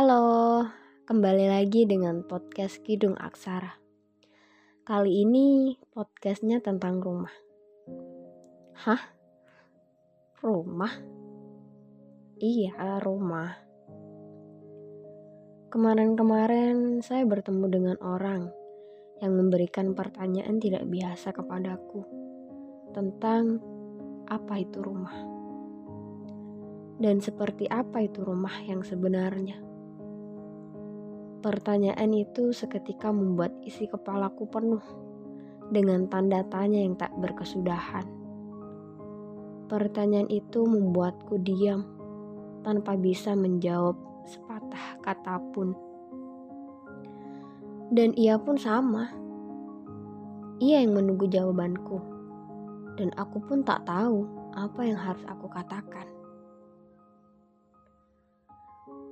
[0.00, 0.64] Halo,
[1.04, 3.76] kembali lagi dengan podcast Kidung Aksara.
[4.80, 7.28] Kali ini podcastnya tentang rumah.
[8.80, 9.12] Hah?
[10.40, 10.92] Rumah?
[12.40, 13.60] Iya, rumah.
[15.68, 18.48] Kemarin-kemarin saya bertemu dengan orang
[19.20, 22.08] yang memberikan pertanyaan tidak biasa kepadaku
[22.96, 23.60] tentang
[24.32, 25.12] apa itu rumah
[26.96, 29.69] dan seperti apa itu rumah yang sebenarnya.
[31.40, 34.84] Pertanyaan itu seketika membuat isi kepalaku penuh
[35.72, 38.04] dengan tanda tanya yang tak berkesudahan.
[39.64, 41.88] Pertanyaan itu membuatku diam
[42.60, 43.96] tanpa bisa menjawab
[44.28, 45.72] sepatah kata pun.
[47.88, 49.08] Dan ia pun sama.
[50.60, 52.04] Ia yang menunggu jawabanku.
[53.00, 56.19] Dan aku pun tak tahu apa yang harus aku katakan.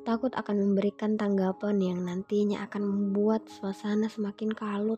[0.09, 4.97] Takut akan memberikan tanggapan yang nantinya akan membuat suasana semakin kalut.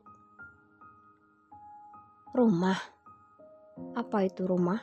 [2.31, 2.79] Rumah,
[3.99, 4.79] apa itu rumah?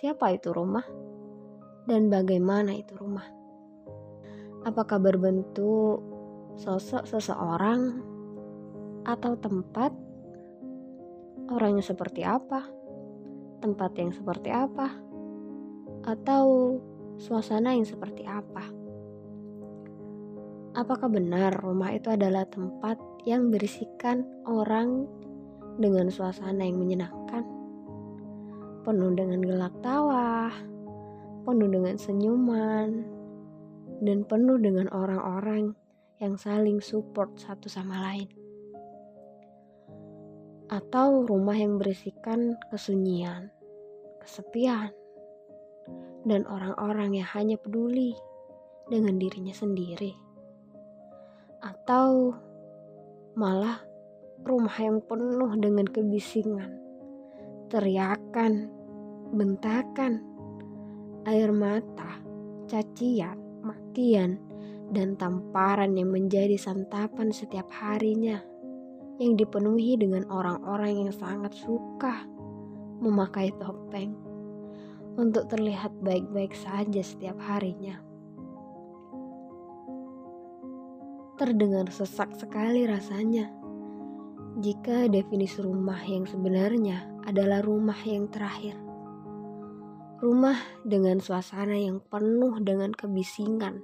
[0.00, 0.88] Siapa itu rumah?
[1.84, 3.28] Dan bagaimana itu rumah?
[4.64, 6.00] Apakah berbentuk
[6.56, 8.00] sosok seseorang
[9.04, 9.92] atau tempat?
[11.52, 12.64] Orangnya seperti apa?
[13.60, 14.88] Tempat yang seperti apa?
[16.08, 16.80] Atau
[17.20, 18.79] suasana yang seperti apa?
[20.70, 22.94] Apakah benar rumah itu adalah tempat
[23.26, 25.02] yang berisikan orang
[25.82, 27.42] dengan suasana yang menyenangkan?
[28.86, 30.46] Penuh dengan gelak tawa,
[31.42, 33.02] penuh dengan senyuman,
[33.98, 35.74] dan penuh dengan orang-orang
[36.22, 38.30] yang saling support satu sama lain.
[40.70, 43.50] Atau rumah yang berisikan kesunyian,
[44.22, 44.94] kesepian,
[46.22, 48.14] dan orang-orang yang hanya peduli
[48.86, 50.29] dengan dirinya sendiri
[51.60, 52.32] atau
[53.36, 53.84] malah
[54.44, 56.80] rumah yang penuh dengan kebisingan,
[57.68, 58.72] teriakan,
[59.36, 60.24] bentakan,
[61.28, 62.20] air mata,
[62.64, 64.40] cacian, makian,
[64.90, 68.42] dan tamparan yang menjadi santapan setiap harinya
[69.20, 72.24] yang dipenuhi dengan orang-orang yang sangat suka
[73.04, 74.16] memakai topeng
[75.20, 78.09] untuk terlihat baik-baik saja setiap harinya.
[81.40, 83.48] Terdengar sesak sekali rasanya.
[84.60, 88.76] Jika definisi rumah yang sebenarnya adalah rumah yang terakhir.
[90.20, 93.80] Rumah dengan suasana yang penuh dengan kebisingan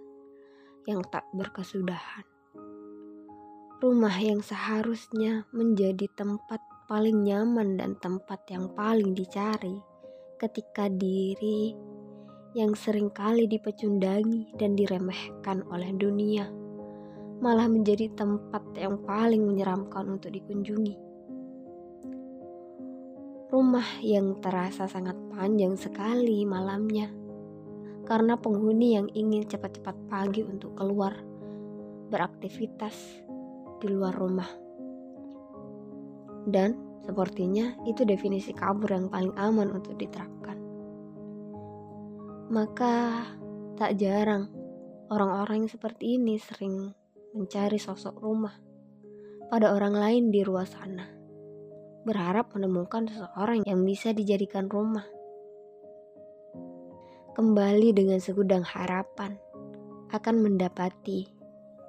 [0.84, 2.28] yang tak berkesudahan.
[3.80, 6.60] Rumah yang seharusnya menjadi tempat
[6.92, 9.80] paling nyaman dan tempat yang paling dicari
[10.36, 11.72] ketika diri
[12.52, 16.65] yang sering kali dipecundangi dan diremehkan oleh dunia
[17.40, 20.96] malah menjadi tempat yang paling menyeramkan untuk dikunjungi.
[23.52, 27.12] Rumah yang terasa sangat panjang sekali malamnya
[28.06, 31.14] karena penghuni yang ingin cepat-cepat pagi untuk keluar
[32.08, 32.94] beraktivitas
[33.82, 34.48] di luar rumah.
[36.46, 40.58] Dan sepertinya itu definisi kabur yang paling aman untuk diterapkan.
[42.46, 43.26] Maka
[43.74, 44.46] tak jarang
[45.10, 46.94] orang-orang yang seperti ini sering
[47.36, 48.56] mencari sosok rumah
[49.52, 51.06] pada orang lain di luar sana,
[52.02, 55.04] berharap menemukan seseorang yang bisa dijadikan rumah.
[57.36, 59.36] Kembali dengan segudang harapan
[60.10, 61.28] akan mendapati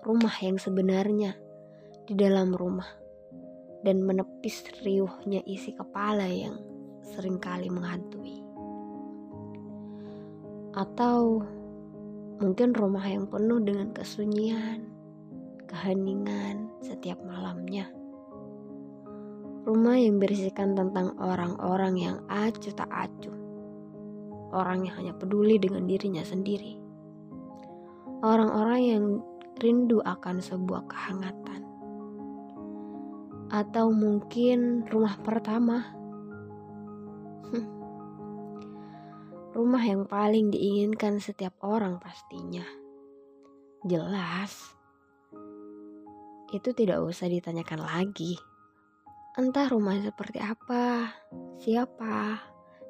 [0.03, 1.39] rumah yang sebenarnya
[2.03, 2.87] di dalam rumah
[3.87, 6.59] dan menepis riuhnya isi kepala yang
[7.15, 8.43] sering kali menghantui.
[10.75, 11.41] Atau
[12.37, 14.96] mungkin rumah yang penuh dengan kesunyian,
[15.67, 17.91] keheningan setiap malamnya.
[19.67, 23.35] Rumah yang berisikan tentang orang-orang yang acuh tak acuh.
[24.55, 26.79] Orang yang hanya peduli dengan dirinya sendiri.
[28.23, 29.03] Orang-orang yang
[29.59, 31.67] rindu akan sebuah kehangatan.
[33.51, 35.91] Atau mungkin rumah pertama.
[39.57, 42.61] rumah yang paling diinginkan setiap orang pastinya.
[43.81, 44.76] Jelas
[46.55, 48.39] itu tidak usah ditanyakan lagi.
[49.37, 51.13] Entah rumah seperti apa,
[51.61, 52.41] siapa,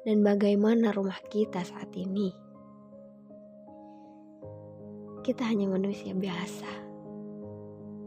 [0.06, 2.32] dan bagaimana rumah kita saat ini.
[5.20, 6.70] Kita hanya manusia biasa,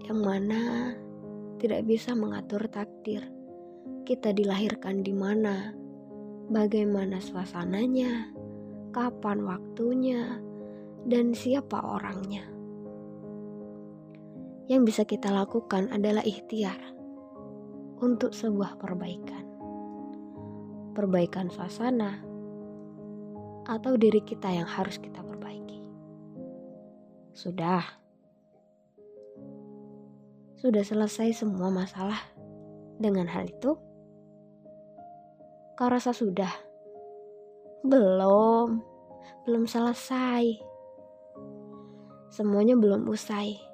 [0.10, 0.96] yang mana
[1.62, 3.30] tidak bisa mengatur takdir.
[4.02, 5.70] Kita dilahirkan di mana,
[6.50, 8.34] bagaimana suasananya,
[8.90, 10.42] kapan waktunya,
[11.06, 12.51] dan siapa orangnya.
[14.72, 16.80] Yang bisa kita lakukan adalah ikhtiar
[18.00, 19.44] untuk sebuah perbaikan.
[20.96, 22.24] Perbaikan suasana
[23.68, 25.84] atau diri kita yang harus kita perbaiki.
[27.36, 27.84] Sudah.
[30.56, 32.24] Sudah selesai semua masalah
[32.96, 33.76] dengan hal itu?
[35.76, 36.52] Kau rasa sudah?
[37.84, 38.80] Belum.
[39.44, 40.64] Belum selesai.
[42.32, 43.71] Semuanya belum usai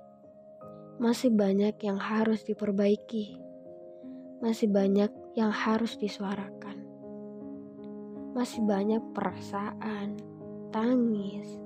[0.98, 3.38] masih banyak yang harus diperbaiki,
[4.42, 6.82] masih banyak yang harus disuarakan,
[8.34, 10.18] masih banyak perasaan,
[10.74, 11.62] tangis,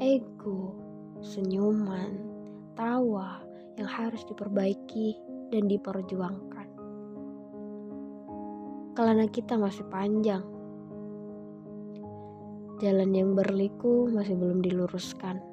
[0.00, 0.72] ego,
[1.20, 2.16] senyuman,
[2.72, 3.44] tawa
[3.76, 5.20] yang harus diperbaiki
[5.52, 6.68] dan diperjuangkan.
[8.96, 10.48] Kelana kita masih panjang,
[12.80, 15.51] jalan yang berliku masih belum diluruskan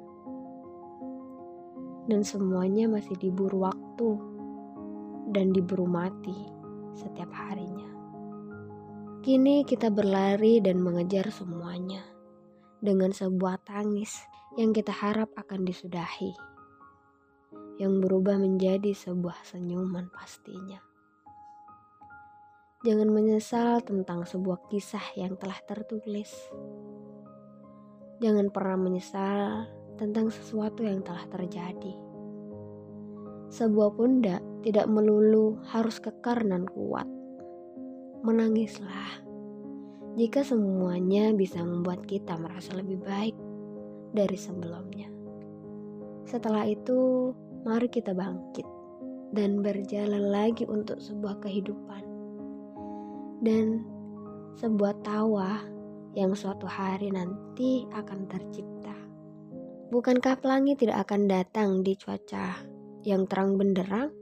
[2.10, 4.18] dan semuanya masih diburu waktu
[5.30, 6.34] dan diburu mati
[6.98, 7.86] setiap harinya.
[9.22, 12.02] Kini kita berlari dan mengejar semuanya
[12.82, 14.26] dengan sebuah tangis
[14.58, 16.34] yang kita harap akan disudahi,
[17.78, 20.82] yang berubah menjadi sebuah senyuman pastinya.
[22.82, 26.32] Jangan menyesal tentang sebuah kisah yang telah tertulis.
[28.24, 31.92] Jangan pernah menyesal tentang sesuatu yang telah terjadi.
[33.52, 37.04] Sebuah pundak tidak melulu harus kekar dan kuat.
[38.24, 39.28] Menangislah
[40.16, 43.36] jika semuanya bisa membuat kita merasa lebih baik
[44.16, 45.12] dari sebelumnya.
[46.24, 47.30] Setelah itu,
[47.68, 48.64] mari kita bangkit
[49.36, 52.02] dan berjalan lagi untuk sebuah kehidupan
[53.44, 53.84] dan
[54.56, 55.60] sebuah tawa
[56.16, 58.79] yang suatu hari nanti akan tercipta.
[59.90, 62.62] Bukankah pelangi tidak akan datang di cuaca
[63.02, 64.14] yang terang benderang?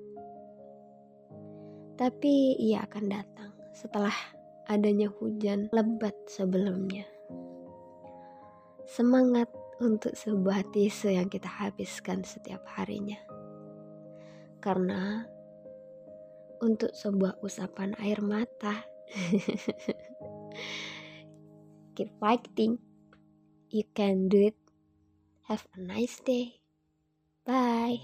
[1.92, 4.16] Tapi ia akan datang setelah
[4.64, 7.04] adanya hujan lebat sebelumnya.
[8.88, 9.52] Semangat
[9.84, 13.20] untuk sebuah tisu yang kita habiskan setiap harinya.
[14.64, 15.20] Karena
[16.64, 18.88] untuk sebuah usapan air mata,
[21.92, 22.80] keep fighting.
[23.68, 24.67] You can do it.
[25.48, 26.60] Have a nice day.
[27.44, 28.00] Bye.